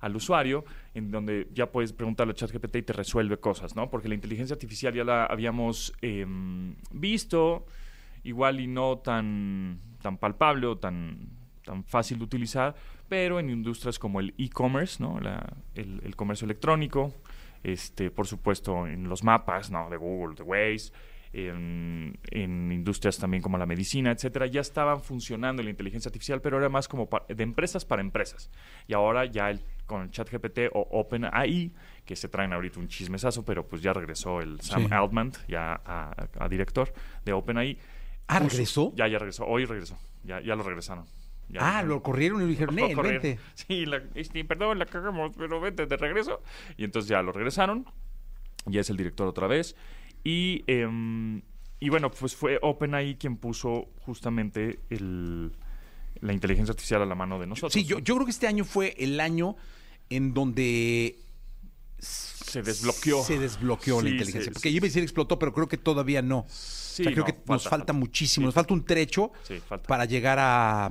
Al 0.02 0.16
usuario, 0.16 0.64
en 0.94 1.10
donde 1.12 1.48
ya 1.54 1.72
puedes 1.72 1.92
preguntarle 1.92 2.32
a 2.32 2.36
ChatGPT 2.36 2.76
y 2.78 2.82
te 2.84 2.94
resuelve 2.94 3.38
cosas, 3.40 3.76
¿no? 3.76 3.90
Porque 3.90 4.08
la 4.08 4.16
inteligencia 4.16 4.54
artificial 4.54 4.94
ya 4.94 5.04
la 5.04 5.26
habíamos 5.26 5.92
em, 6.02 6.76
visto, 6.92 7.66
igual 8.24 8.60
y 8.60 8.68
no 8.68 9.00
tan, 9.00 9.80
tan 10.02 10.18
palpable 10.18 10.68
o 10.68 10.78
tan, 10.78 11.30
tan 11.68 11.84
fácil 11.84 12.18
de 12.18 12.24
utilizar, 12.24 12.74
pero 13.10 13.40
en 13.40 13.50
industrias 13.50 14.00
como 14.00 14.20
el 14.20 14.34
e-commerce, 14.38 15.04
¿no? 15.04 15.20
La- 15.20 15.54
el, 15.76 16.02
el 16.04 16.16
comercio 16.16 16.46
electrónico, 16.46 17.14
este, 17.64 18.10
por 18.10 18.26
supuesto 18.26 18.88
en 18.88 19.08
los 19.10 19.24
mapas, 19.24 19.70
¿no? 19.70 19.90
De 19.90 19.98
Google, 19.98 20.36
de 20.36 20.44
Waze, 20.44 20.92
en, 21.34 22.18
en 22.32 22.72
industrias 22.72 23.18
también 23.18 23.44
como 23.44 23.58
la 23.58 23.66
medicina, 23.66 24.12
etcétera, 24.12 24.48
ya 24.48 24.62
estaban 24.62 25.02
funcionando 25.02 25.62
la 25.62 25.70
inteligencia 25.70 26.08
artificial, 26.10 26.42
pero 26.42 26.58
era 26.58 26.70
más 26.70 26.88
como 26.88 27.10
de 27.28 27.44
empresas 27.44 27.84
para 27.86 28.02
empresas. 28.02 28.50
Y 28.88 28.94
ahora 28.94 29.26
ya 29.26 29.50
el- 29.52 29.62
con 29.86 30.02
el 30.04 30.10
chat 30.12 30.30
GPT 30.30 30.70
o 30.74 30.82
OpenAI, 31.00 31.72
que 32.06 32.16
se 32.16 32.28
traen 32.30 32.54
ahorita 32.54 32.80
un 32.80 32.88
chismesazo, 32.88 33.44
pero 33.46 33.68
pues 33.68 33.82
ya 33.82 33.94
regresó 33.94 34.42
el 34.42 34.60
Sam 34.62 34.88
Sí. 34.88 34.94
Altman, 34.94 35.32
ya 35.48 35.82
a, 35.86 36.28
a 36.40 36.50
director 36.50 36.94
de 37.26 37.34
OpenAI. 37.34 37.78
Ah, 38.28 38.40
¿regresó? 38.40 38.94
Ya, 38.96 39.08
ya 39.08 39.18
regresó. 39.20 39.46
Hoy 39.46 39.66
regresó. 39.66 39.98
Ya, 40.24 40.42
ya 40.42 40.56
lo 40.56 40.64
regresaron. 40.64 41.06
Ya 41.50 41.80
ah, 41.80 41.84
lo 41.84 42.04
corrieron 42.04 42.42
y 42.42 42.46
le 42.46 42.50
dijeron, 42.52 42.76
"Por 42.76 42.84
"Nel, 42.88 42.96
correr". 42.96 43.22
vente. 43.22 43.40
Sí, 43.56 43.86
la- 43.86 44.04
este, 44.16 44.44
perdón, 44.44 44.80
la 44.80 44.86
cagamos, 44.86 45.32
pero 45.38 45.62
vente 45.62 45.86
de 45.86 45.98
regreso. 45.98 46.42
Y 46.76 46.84
entonces 46.84 47.10
ya 47.10 47.22
lo 47.22 47.32
regresaron. 47.32 47.86
Ya 48.66 48.82
es 48.82 48.90
el 48.90 48.98
director 48.98 49.28
otra 49.28 49.48
vez. 49.48 49.76
Y, 50.26 50.64
em, 50.68 51.42
y 51.80 51.90
bueno, 51.90 52.12
pues 52.12 52.36
fue 52.36 52.60
OpenAI 52.62 53.16
quien 53.18 53.38
puso 53.38 53.88
justamente 54.02 54.80
el, 54.90 55.54
la 56.20 56.34
inteligencia 56.34 56.72
artificial 56.72 57.02
a 57.02 57.06
la 57.06 57.16
mano 57.16 57.40
de 57.40 57.48
nosotros. 57.48 57.72
Sí, 57.72 57.86
yo, 57.86 58.00
yo 58.00 58.16
creo 58.16 58.26
que 58.26 58.32
este 58.32 58.48
año 58.48 58.66
fue 58.66 58.94
el 58.98 59.20
año 59.22 59.56
en 60.10 60.34
donde 60.34 61.18
se 62.00 62.62
desbloqueó. 62.62 63.24
se 63.24 63.40
desbloqueó 63.40 64.02
la 64.02 64.08
Sí, 64.10 64.16
inteligencia. 64.16 64.44
se- 64.46 64.52
Porque 64.52 64.72
yo 64.72 64.78
iba 64.78 64.86
a 64.86 64.90
decir 64.90 65.04
explotó, 65.04 65.40
pero 65.40 65.54
creo 65.54 65.68
que 65.68 65.78
todavía 65.78 66.22
no. 66.22 66.46
Sí, 66.50 67.04
o 67.04 67.06
sea, 67.06 67.14
creo 67.14 67.26
no, 67.26 67.34
que 67.34 67.40
nos 67.48 67.68
falta 67.68 67.94
muchísimo, 67.94 68.46
nos 68.48 68.56
falta 68.56 68.74
un 68.74 68.84
trecho 68.84 69.32
Sí, 69.44 69.60
falta. 69.60 69.88
para 69.88 70.06
llegar 70.06 70.38
a, 70.40 70.90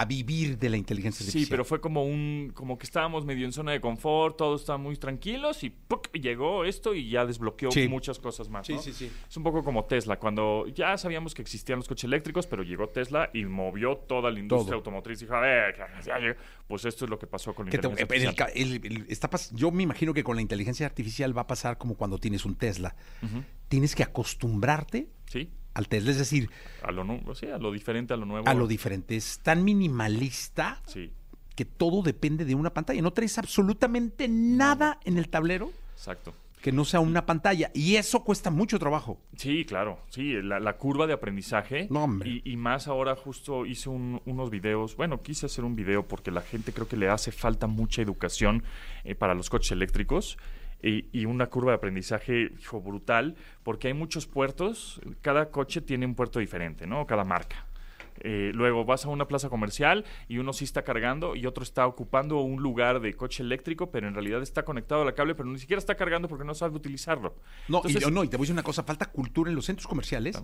a 0.00 0.04
vivir 0.04 0.58
de 0.58 0.68
la 0.70 0.76
inteligencia 0.76 1.24
artificial. 1.24 1.44
Sí, 1.44 1.50
pero 1.50 1.64
fue 1.64 1.80
como 1.80 2.04
un, 2.04 2.52
como 2.54 2.78
que 2.78 2.84
estábamos 2.84 3.24
medio 3.24 3.44
en 3.46 3.52
zona 3.52 3.72
de 3.72 3.80
confort, 3.80 4.36
todos 4.36 4.60
estaban 4.60 4.80
muy 4.82 4.96
tranquilos 4.96 5.64
y 5.64 5.70
¡puc! 5.70 6.12
llegó 6.12 6.64
esto 6.64 6.94
y 6.94 7.10
ya 7.10 7.26
desbloqueó 7.26 7.70
Sí. 7.72 7.88
muchas 7.88 8.18
cosas 8.18 8.48
más. 8.48 8.66
Sí, 8.66 8.74
¿no? 8.74 8.80
sí, 8.82 8.92
sí. 8.92 9.10
Es 9.28 9.36
un 9.36 9.42
poco 9.42 9.64
como 9.64 9.84
Tesla, 9.86 10.18
cuando 10.18 10.66
ya 10.68 10.96
sabíamos 10.98 11.34
que 11.34 11.42
existían 11.42 11.78
los 11.78 11.88
coches 11.88 12.04
eléctricos, 12.04 12.46
pero 12.46 12.62
llegó 12.62 12.88
Tesla 12.88 13.30
y 13.34 13.44
movió 13.44 13.96
toda 13.96 14.30
la 14.30 14.38
industria 14.38 14.66
Todo. 14.70 14.76
automotriz 14.76 15.20
y 15.20 15.24
dijo, 15.24 15.34
a 15.34 15.40
ver, 15.40 15.76
ya 16.04 16.18
llegó". 16.18 16.34
pues 16.68 16.84
esto 16.84 17.04
es 17.06 17.10
lo 17.10 17.18
que 17.18 17.26
pasó 17.26 17.54
con 17.54 17.66
la 17.66 17.70
te- 17.70 17.76
inteligencia 17.78 18.16
en 18.16 18.22
el 18.22 18.28
artificial. 18.28 18.82
el- 18.84 18.98
el- 19.02 19.06
está 19.10 19.30
pas- 19.30 19.50
yo 19.54 19.70
me 19.70 19.82
imagino 19.82 20.12
que 20.14 20.22
con 20.22 20.36
la 20.36 20.42
inteligencia 20.42 20.86
artificial 20.86 21.36
va 21.36 21.42
a 21.42 21.46
pasar 21.46 21.78
como 21.78 21.94
cuando 21.96 22.18
tienes 22.18 22.44
un 22.44 22.56
Tesla. 22.56 22.94
Tienes 23.68 23.94
que 23.94 24.02
acostumbrarte 24.02 25.08
Sí, 25.26 25.50
al 25.78 25.88
Tesla, 25.88 26.10
es 26.10 26.18
decir, 26.18 26.50
a 26.82 26.90
lo, 26.92 27.04
sí, 27.34 27.46
a 27.46 27.58
lo 27.58 27.72
diferente, 27.72 28.12
a 28.12 28.16
lo 28.16 28.26
nuevo. 28.26 28.48
a 28.48 28.54
lo 28.54 28.66
diferente. 28.66 29.16
Es 29.16 29.38
tan 29.42 29.64
minimalista 29.64 30.80
Sí, 30.86 31.10
que 31.54 31.64
todo 31.64 32.02
depende 32.02 32.44
de 32.44 32.54
una 32.54 32.70
pantalla. 32.70 33.00
No 33.02 33.12
traes 33.12 33.38
absolutamente 33.38 34.28
nada 34.28 34.98
en 35.04 35.18
el 35.18 35.28
tablero 35.28 35.70
exacto. 35.94 36.34
que 36.62 36.72
no 36.72 36.84
sea 36.84 37.00
una 37.00 37.26
pantalla. 37.26 37.70
Y 37.74 37.96
eso 37.96 38.24
cuesta 38.24 38.50
mucho 38.50 38.78
trabajo. 38.78 39.20
Sí, 39.36 39.64
claro, 39.64 40.00
sí, 40.10 40.34
la, 40.42 40.58
la 40.60 40.76
curva 40.76 41.06
de 41.06 41.12
aprendizaje. 41.14 41.86
No, 41.90 42.04
hombre. 42.04 42.28
Y, 42.44 42.52
y 42.52 42.56
más 42.56 42.88
ahora 42.88 43.14
justo 43.16 43.64
hice 43.66 43.88
un- 43.88 44.20
unos 44.24 44.50
videos, 44.50 44.96
bueno, 44.96 45.22
quise 45.22 45.46
hacer 45.46 45.64
un 45.64 45.76
video 45.76 46.06
porque 46.06 46.30
la 46.30 46.40
gente 46.42 46.72
creo 46.72 46.88
que 46.88 46.96
le 46.96 47.08
hace 47.08 47.30
falta 47.32 47.66
mucha 47.68 48.02
educación 48.02 48.62
eh, 49.04 49.14
para 49.14 49.34
los 49.34 49.48
coches 49.50 49.70
eléctricos 49.72 50.38
y, 50.82 51.06
y 51.12 51.24
una 51.24 51.46
curva 51.48 51.72
de 51.72 51.76
aprendizaje 51.76 52.52
hijo, 52.60 52.80
brutal, 52.80 53.34
porque 53.62 53.88
hay 53.88 53.94
muchos 53.94 54.26
puertos, 54.26 55.00
cada 55.22 55.50
coche 55.50 55.80
tiene 55.80 56.06
un 56.06 56.14
puerto 56.14 56.38
diferente, 56.38 56.86
¿no? 56.86 57.06
Cada 57.06 57.24
marca. 57.24 57.66
Eh, 58.20 58.50
luego 58.52 58.84
vas 58.84 59.04
a 59.04 59.10
una 59.10 59.28
plaza 59.28 59.48
comercial 59.48 60.04
y 60.26 60.38
uno 60.38 60.52
sí 60.52 60.64
está 60.64 60.82
cargando 60.82 61.36
y 61.36 61.46
otro 61.46 61.62
está 61.62 61.86
ocupando 61.86 62.40
un 62.40 62.60
lugar 62.60 62.98
de 63.00 63.14
coche 63.14 63.44
eléctrico, 63.44 63.90
pero 63.92 64.08
en 64.08 64.14
realidad 64.14 64.42
está 64.42 64.64
conectado 64.64 65.02
a 65.02 65.04
la 65.04 65.12
cable, 65.14 65.36
pero 65.36 65.48
ni 65.48 65.58
siquiera 65.60 65.78
está 65.78 65.94
cargando 65.94 66.26
porque 66.28 66.44
no 66.44 66.52
sabe 66.54 66.74
utilizarlo. 66.74 67.36
No, 67.68 67.78
y, 67.84 67.88
Entonces- 67.92 68.10
no, 68.10 68.24
y 68.24 68.28
te 68.28 68.36
voy 68.36 68.42
a 68.42 68.46
decir 68.46 68.54
una 68.54 68.64
cosa, 68.64 68.82
falta 68.82 69.06
cultura 69.06 69.50
en 69.50 69.54
los 69.56 69.66
centros 69.66 69.86
comerciales 69.86 70.42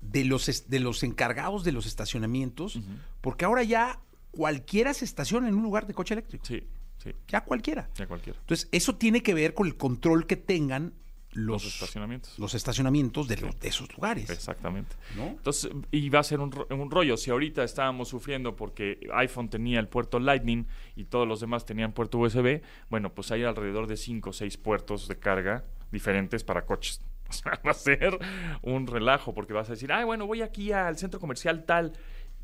de 0.00 0.24
los, 0.24 0.68
de 0.68 0.80
los 0.80 1.02
encargados 1.04 1.62
de 1.62 1.70
los 1.72 1.86
estacionamientos, 1.86 2.80
porque 3.20 3.44
ahora 3.44 3.62
ya 3.62 4.00
cualquiera 4.32 4.92
se 4.92 5.04
estaciona 5.04 5.48
en 5.48 5.54
un 5.54 5.62
lugar 5.62 5.86
de 5.86 5.94
coche 5.94 6.14
eléctrico. 6.14 6.44
Sí, 6.46 6.64
sí, 6.98 7.12
Ya 7.28 7.42
cualquiera. 7.44 7.88
ya 7.94 8.06
cualquiera. 8.06 8.38
Entonces, 8.40 8.68
eso 8.72 8.96
tiene 8.96 9.22
que 9.22 9.34
ver 9.34 9.54
con 9.54 9.66
el 9.66 9.76
control 9.76 10.26
que 10.26 10.36
tengan 10.36 10.92
Los, 11.32 11.62
los, 11.64 11.74
estacionamientos. 11.74 12.38
los 12.38 12.54
estacionamientos 12.54 13.28
de, 13.28 13.36
los- 13.36 13.58
de 13.60 13.68
esos 13.68 13.92
lugares. 13.94 14.28
Exactamente. 14.30 14.96
¿no? 15.16 15.26
Entonces, 15.28 15.70
y 15.90 16.08
va 16.08 16.20
a 16.20 16.22
ser 16.24 16.40
un, 16.40 16.52
un 16.70 16.90
rollo. 16.90 17.16
Si 17.16 17.30
ahorita 17.30 17.62
estábamos 17.64 18.08
sufriendo 18.08 18.56
porque 18.56 18.98
iPhone 19.14 19.48
tenía 19.50 19.78
el 19.78 19.88
puerto 19.88 20.18
Lightning 20.18 20.66
y 20.96 21.04
todos 21.04 21.28
los 21.28 21.40
demás 21.40 21.64
tenían 21.66 21.92
puerto 21.92 22.18
USB, 22.18 22.62
bueno, 22.88 23.12
pues 23.14 23.30
hay 23.30 23.44
alrededor 23.44 23.86
de 23.86 23.96
5 23.96 24.30
o 24.30 24.32
6 24.32 24.56
puertos 24.56 25.06
de 25.06 25.18
carga 25.18 25.64
diferentes 25.92 26.44
para 26.44 26.64
coches. 26.64 27.00
O 27.28 27.32
sea, 27.34 27.60
va 27.64 27.72
a 27.72 27.74
ser 27.74 28.18
un 28.62 28.86
relajo 28.86 29.34
porque 29.34 29.52
vas 29.52 29.68
a 29.68 29.72
decir, 29.72 29.92
ay, 29.92 30.02
bueno, 30.06 30.26
voy 30.26 30.40
aquí 30.40 30.72
al 30.72 30.96
centro 30.96 31.20
comercial 31.20 31.66
tal. 31.66 31.92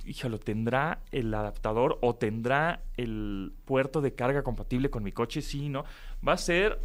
Híjalo, 0.06 0.38
¿tendrá 0.38 1.00
el 1.12 1.32
adaptador 1.32 1.99
o 2.02 2.14
tendrá 2.14 2.82
el 2.96 3.52
puerto 3.64 4.00
de 4.00 4.14
carga 4.14 4.42
compatible 4.42 4.90
con 4.90 5.02
mi 5.02 5.12
coche? 5.12 5.40
Sí, 5.42 5.68
¿no? 5.68 5.84
Va 6.26 6.32
a 6.34 6.38
ser 6.38 6.78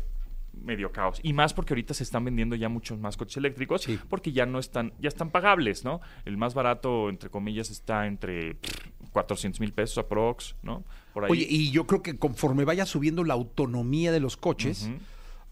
medio 0.53 0.91
caos. 0.91 1.19
Y 1.23 1.33
más 1.33 1.53
porque 1.53 1.73
ahorita 1.73 1.93
se 1.93 2.03
están 2.03 2.25
vendiendo 2.25 2.55
ya 2.55 2.69
muchos 2.69 2.97
más 2.99 3.17
coches 3.17 3.37
eléctricos 3.37 3.83
Sí. 3.83 3.99
porque 4.09 4.31
ya 4.31 4.45
no 4.45 4.59
están, 4.59 4.93
ya 4.99 5.07
están 5.09 5.29
pagables, 5.31 5.83
¿no? 5.85 6.01
El 6.25 6.37
más 6.37 6.53
barato, 6.53 7.09
entre 7.09 7.29
comillas, 7.29 7.69
está 7.69 8.07
entre 8.07 8.57
400 9.11 9.59
mil 9.59 9.73
pesos 9.73 9.97
aprox, 9.97 10.55
¿no? 10.63 10.83
Por 11.13 11.25
ahí. 11.25 11.31
Oye, 11.31 11.47
y 11.49 11.71
yo 11.71 11.85
creo 11.87 12.01
que 12.01 12.17
conforme 12.17 12.65
vaya 12.65 12.85
subiendo 12.85 13.23
la 13.23 13.33
autonomía 13.35 14.11
de 14.11 14.19
los 14.19 14.37
coches, 14.37 14.83
Ujú. 14.83 14.97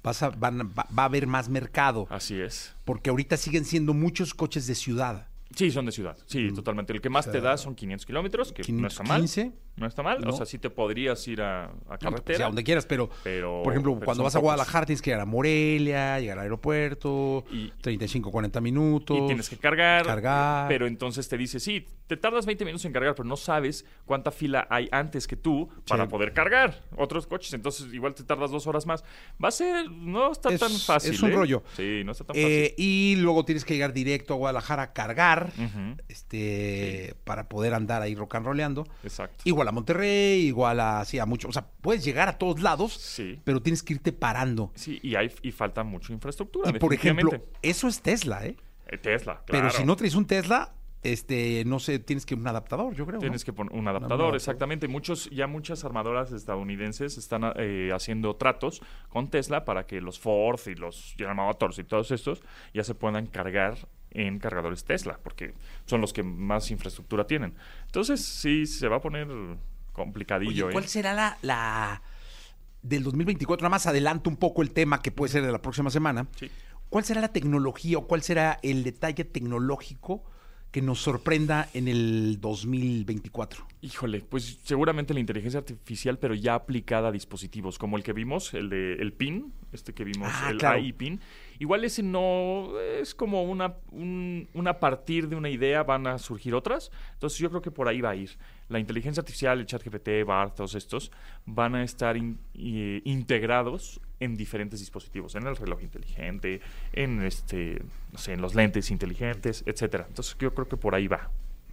vas 0.03 0.23
a- 0.23 0.29
van- 0.29 0.69
va, 0.77 0.87
va 0.97 1.03
a 1.03 1.05
haber 1.05 1.27
más 1.27 1.47
mercado. 1.49 2.07
Así 2.09 2.39
es. 2.39 2.75
Porque 2.85 3.09
ahorita 3.09 3.37
siguen 3.37 3.65
siendo 3.65 3.93
muchos 3.93 4.33
coches 4.33 4.67
de 4.67 4.75
ciudad. 4.75 5.26
Sí, 5.57 5.71
son 5.71 5.85
de 5.87 5.91
ciudad. 5.91 6.15
Sí, 6.27 6.51
totalmente. 6.53 6.93
El 6.93 7.01
que 7.01 7.09
más 7.09 7.25
Mm. 7.25 7.29
O 7.29 7.31
te 7.33 7.41
sea, 7.41 7.49
da 7.49 7.57
son 7.57 7.73
500 7.75 8.05
kilómetros, 8.05 8.53
que 8.53 8.61
no 8.71 8.87
está 8.87 9.03
mal. 9.03 9.21
515, 9.21 9.51
No 9.77 9.85
está 9.85 10.01
mal. 10.03 10.21
¿no? 10.21 10.29
O 10.29 10.33
sea, 10.33 10.45
sí 10.47 10.57
te 10.57 10.69
podrías 10.71 11.27
ir 11.27 11.39
a, 11.41 11.65
a 11.65 11.69
pues, 11.87 11.99
carretera. 11.99 12.45
a 12.45 12.47
donde 12.47 12.63
quieras, 12.63 12.85
pero, 12.87 13.09
Pero- 13.23 13.61
por 13.63 13.73
ejemplo, 13.73 13.93
pero 13.95 14.05
cuando 14.05 14.23
vas 14.23 14.35
a. 14.35 14.39
Guadalajara 14.39 14.85
tienes 14.87 15.01
que 15.01 15.09
llegar 15.11 15.21
a 15.21 15.25
Morelia, 15.25 16.19
llegar 16.19 16.37
al 16.39 16.43
aeropuerto, 16.43 17.43
Y- 17.51 17.71
35, 17.81 18.31
40 18.31 18.61
minutos. 18.61 19.17
Y 19.17 19.25
tienes 19.27 19.49
que 19.49 19.57
cargar. 19.57 20.05
Cargar. 20.05 20.67
Pero 20.67 20.87
entonces 20.87 21.27
te 21.29 21.37
dice, 21.37 21.59
sí, 21.59 21.85
te 22.07 22.17
tardas 22.17 22.45
20 22.45 22.65
minutos 22.65 22.85
en 22.85 22.93
cargar, 22.93 23.13
pero 23.15 23.27
no 23.27 23.35
sabes 23.37 23.85
cuánta 24.05 24.31
fila 24.31 24.65
hay 24.69 24.87
antes 24.91 25.27
que 25.27 25.35
tú 25.35 25.69
para 25.87 26.05
Sí. 26.05 26.09
poder 26.09 26.33
cargar 26.33 26.81
otros 26.97 27.27
coches. 27.27 27.53
Entonces 27.53 27.93
igual 27.93 28.13
te 28.15 28.23
tardas 28.23 28.49
dos 28.51 28.65
horas 28.67 28.85
más. 28.85 29.03
Va 29.43 29.49
a 29.49 29.51
ser, 29.51 29.91
no 29.91 30.31
está 30.31 30.49
Es- 30.49 30.59
tan 30.59 30.71
fácil. 30.71 31.13
es 31.13 31.21
un 31.21 31.31
¿eh? 31.31 31.35
rollo. 31.35 31.63
Sí, 31.75 32.01
no 32.05 32.11
está 32.13 32.23
tan 32.23 32.35
Eh, 32.35 32.69
fácil. 32.71 32.73
y 32.77 33.15
luego 33.17 33.45
tienes 33.45 33.63
que 33.65 33.73
llegar 33.75 33.93
directo 33.93 34.33
a 34.33 34.37
Guadalajara 34.37 34.83
a 34.83 34.93
cargar, 34.93 35.46
Este, 36.07 37.15
para 37.23 37.47
poder 37.49 37.73
andar 37.73 38.01
ahí 38.01 38.15
rock 38.15 38.35
and 38.35 38.45
rolleando. 38.45 38.85
Exacto. 39.03 39.43
Igual 39.45 39.67
a 39.67 39.71
Monterrey, 39.71 40.41
igual 40.47 40.79
a, 40.79 41.05
sí, 41.05 41.19
a 41.19 41.25
mucho. 41.25 41.47
O 41.47 41.51
sea, 41.51 41.65
puedes 41.81 42.03
llegar 42.03 42.27
a 42.27 42.37
todos 42.37 42.61
lados, 42.61 42.93
Sí. 42.93 43.39
pero 43.43 43.61
tienes 43.61 43.83
que 43.83 43.93
irte 43.93 44.11
parando. 44.13 44.71
Sí, 44.75 44.99
y, 45.03 45.15
hay, 45.15 45.31
y 45.41 45.51
falta 45.51 45.83
mucha 45.83 46.13
infraestructura. 46.13 46.69
Y 46.69 46.73
por 46.79 46.93
ejemplo, 46.93 47.31
eso 47.61 47.87
es 47.87 48.01
Tesla, 48.01 48.45
¿eh? 48.45 48.55
Eh, 48.87 48.97
Tesla, 48.97 49.41
Pero 49.45 49.69
si 49.69 49.83
no 49.83 49.95
traes 49.97 50.15
un 50.15 50.25
Tesla, 50.25 50.73
este, 51.03 51.63
no 51.65 51.79
sé, 51.79 51.99
tienes 51.99 52.25
que 52.25 52.35
un 52.35 52.47
adaptador, 52.47 52.93
yo 52.95 53.05
creo. 53.05 53.15
¿no? 53.15 53.19
Tienes 53.21 53.43
que 53.45 53.51
poner 53.53 53.71
un 53.73 53.87
adaptador, 53.87 54.11
adaptador. 54.13 54.35
exactamente. 54.35 54.87
Muchos, 54.87 55.29
ya 55.29 55.45
muchas 55.45 55.83
armadoras 55.85 56.31
estadounidenses 56.31 57.17
están 57.17 57.43
eh, 57.57 57.91
haciendo 57.93 58.35
tratos 58.37 58.81
con 59.09 59.29
Tesla 59.29 59.65
para 59.65 59.85
que 59.85 59.99
los 60.01 60.19
Ford 60.19 60.59
y 60.67 60.75
los 60.75 61.13
General 61.17 61.35
Motors 61.35 61.79
y 61.79 61.83
todos 61.83 62.11
estos 62.11 62.41
ya 62.73 62.83
se 62.83 62.95
puedan 62.95 63.27
cargar 63.27 63.77
en 64.11 64.39
cargadores 64.39 64.83
Tesla, 64.83 65.19
porque 65.21 65.53
son 65.85 66.01
los 66.01 66.13
que 66.13 66.23
más 66.23 66.71
infraestructura 66.71 67.27
tienen. 67.27 67.53
Entonces, 67.85 68.23
sí, 68.23 68.65
se 68.65 68.87
va 68.87 68.97
a 68.97 69.01
poner 69.01 69.27
complicadillo. 69.93 70.65
Oye, 70.67 70.73
¿cuál 70.73 70.85
¿eh? 70.85 70.87
será 70.87 71.13
la, 71.13 71.37
la 71.41 72.01
del 72.81 73.03
2024? 73.03 73.63
Nada 73.63 73.69
más 73.71 73.87
adelanto 73.87 74.29
un 74.29 74.37
poco 74.37 74.61
el 74.61 74.71
tema 74.71 75.01
que 75.01 75.11
puede 75.11 75.31
ser 75.31 75.45
de 75.45 75.51
la 75.51 75.61
próxima 75.61 75.89
semana. 75.89 76.27
Sí. 76.39 76.49
¿Cuál 76.89 77.03
será 77.03 77.19
la 77.21 77.33
tecnología 77.33 77.97
o 77.97 78.07
cuál 78.07 78.21
será 78.21 78.59
el 78.63 78.83
detalle 78.83 79.25
tecnológico 79.25 80.23
que 80.71 80.81
nos 80.81 80.99
sorprenda 80.99 81.69
en 81.73 81.87
el 81.87 82.39
2024? 82.39 83.67
Híjole, 83.81 84.21
pues 84.21 84.59
seguramente 84.63 85.13
la 85.13 85.19
inteligencia 85.19 85.59
artificial, 85.59 86.17
pero 86.17 86.33
ya 86.33 86.55
aplicada 86.55 87.09
a 87.09 87.11
dispositivos, 87.11 87.77
como 87.77 87.97
el 87.97 88.03
que 88.03 88.13
vimos, 88.13 88.53
el 88.53 88.69
de 88.69 88.93
el 88.93 89.11
PIN, 89.13 89.53
este 89.73 89.93
que 89.93 90.03
vimos, 90.05 90.29
Ah, 90.31 90.49
el 90.51 90.57
claro. 90.57 90.77
AI 90.77 90.93
PIN. 90.93 91.19
Igual 91.59 91.83
ese 91.83 92.03
no 92.03 92.79
es 92.79 93.15
como 93.15 93.43
una, 93.43 93.75
un, 93.91 94.47
una 94.53 94.79
partir 94.79 95.27
de 95.27 95.35
una 95.35 95.49
idea 95.49 95.83
van 95.83 96.07
a 96.07 96.17
surgir 96.17 96.53
otras. 96.53 96.91
Entonces 97.13 97.39
yo 97.39 97.49
creo 97.49 97.61
que 97.61 97.71
por 97.71 97.87
ahí 97.87 98.01
va 98.01 98.11
a 98.11 98.15
ir. 98.15 98.37
La 98.69 98.79
inteligencia 98.79 99.21
artificial, 99.21 99.59
el 99.59 99.65
chat 99.65 99.83
GPT, 99.83 100.25
BART, 100.25 100.55
todos 100.55 100.75
estos, 100.75 101.11
van 101.45 101.75
a 101.75 101.83
estar 101.83 102.17
integrados 102.53 104.01
en 104.19 104.35
diferentes 104.35 104.79
dispositivos, 104.79 105.35
en 105.35 105.47
el 105.47 105.55
reloj 105.55 105.81
inteligente, 105.81 106.61
en 106.93 107.23
este, 107.23 107.81
no 108.11 108.17
sé, 108.17 108.33
en 108.33 108.41
los 108.41 108.55
lentes 108.55 108.91
inteligentes, 108.91 109.63
etcétera. 109.65 110.05
Entonces 110.07 110.35
yo 110.39 110.53
creo 110.53 110.67
que 110.67 110.77
por 110.77 110.95
ahí 110.95 111.07
va. 111.07 111.29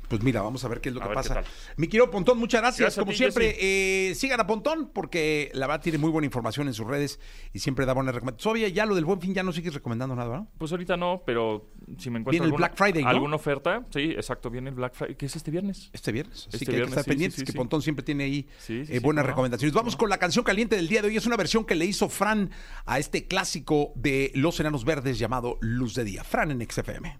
Pues 0.08 0.22
mira, 0.22 0.42
vamos 0.42 0.64
a 0.64 0.68
ver 0.68 0.80
qué 0.80 0.90
es 0.90 0.94
lo 0.94 1.02
A 1.02 1.08
que 1.08 1.14
pasa. 1.14 1.42
Mi 1.76 1.88
querido 1.88 2.10
Pontón, 2.10 2.38
muchas 2.38 2.60
gracias. 2.60 2.96
Como 2.96 3.12
ti, 3.12 3.18
siempre, 3.18 3.56
eh, 3.58 4.14
sigan 4.14 4.40
a 4.40 4.46
Pontón 4.46 4.90
porque 4.92 5.50
la 5.54 5.66
verdad 5.66 5.82
tiene 5.82 5.98
muy 5.98 6.10
buena 6.10 6.26
información 6.26 6.68
en 6.68 6.74
sus 6.74 6.86
redes 6.86 7.20
y 7.52 7.58
siempre 7.58 7.86
da 7.86 7.92
buenas 7.94 8.14
recomendaciones. 8.14 8.42
Todavía 8.42 8.68
ya 8.68 8.86
lo 8.86 8.94
del 8.94 9.04
buen 9.04 9.20
fin 9.20 9.34
ya 9.34 9.42
no 9.42 9.52
sigues 9.52 9.74
recomendando 9.74 10.14
nada, 10.14 10.28
¿verdad? 10.28 10.48
Pues 10.58 10.70
ahorita 10.72 10.96
no, 10.96 11.22
pero 11.24 11.70
si 11.98 12.10
me 12.10 12.18
encuentro 12.18 12.30
Viene 12.30 12.46
el 12.46 12.52
Black 12.52 12.76
Friday, 12.76 13.02
¿no? 13.02 13.08
alguna 13.08 13.36
oferta, 13.36 13.84
sí, 13.90 14.12
exacto, 14.12 14.50
viene 14.50 14.70
el 14.70 14.76
Black 14.76 14.94
Friday, 14.94 15.16
que 15.16 15.26
es 15.26 15.36
este 15.36 15.50
viernes. 15.50 15.90
Este 15.92 16.12
viernes. 16.12 16.46
Así 16.48 16.56
Este 16.56 16.66
que 16.66 16.72
hay 16.72 16.82
que 16.82 16.88
estar 16.88 17.04
sí, 17.04 17.10
pendientes, 17.10 17.40
sí, 17.40 17.46
sí, 17.46 17.52
que. 17.52 17.58
Pontón 17.58 17.82
siempre 17.82 18.04
tiene 18.04 18.24
ahí 18.24 18.48
eh, 18.68 19.00
buenas 19.00 19.24
recomendaciones. 19.24 19.74
Vamos 19.74 19.94
no. 19.94 19.98
con 19.98 20.10
la 20.10 20.18
canción 20.18 20.44
caliente 20.44 20.76
del 20.76 20.88
día 20.88 21.02
de 21.02 21.08
hoy. 21.08 21.16
Es 21.16 21.26
una 21.26 21.36
versión 21.36 21.64
que 21.64 21.74
le 21.74 21.86
hizo 21.86 22.08
Fran 22.08 22.50
a 22.84 22.98
este 22.98 23.26
clásico 23.26 23.92
de 23.96 24.30
Los 24.34 24.60
Enanos 24.60 24.84
Verdes 24.84 25.18
llamado 25.18 25.58
Luz 25.60 25.94
de 25.94 26.04
Día. 26.04 26.24
Fran 26.24 26.50
en 26.50 26.68
XFM. 26.68 27.18